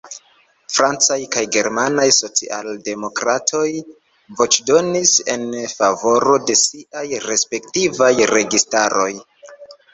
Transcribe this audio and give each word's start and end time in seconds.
Francaj 0.75 1.17
kaj 1.35 1.43
germanaj 1.55 2.05
socialdemokratoj 2.15 3.67
voĉdonis 4.41 5.13
en 5.37 5.47
favoro 5.77 6.37
de 6.49 6.59
siaj 6.65 7.07
respektivaj 7.31 8.13
registaroj. 8.37 9.11